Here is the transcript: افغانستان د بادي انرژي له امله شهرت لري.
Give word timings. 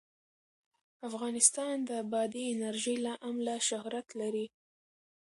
افغانستان 1.09 1.75
د 1.89 1.91
بادي 2.11 2.43
انرژي 2.55 2.95
له 3.05 3.13
امله 3.29 3.55
شهرت 3.67 4.07
لري. 4.19 4.47